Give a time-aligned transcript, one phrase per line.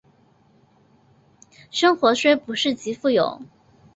[1.69, 3.39] 生活虽不是极富有